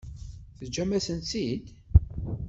Teǧǧam-asen-tt-id? 0.57 1.63